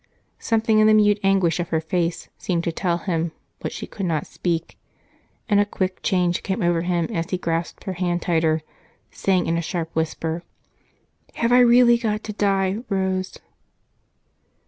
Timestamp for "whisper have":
9.95-11.51